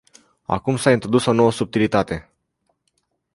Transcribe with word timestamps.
Acum 0.55 0.77
s-a 0.77 0.91
introdus 0.91 1.25
o 1.25 1.31
nouă 1.31 1.51
subtilitate. 1.51 2.29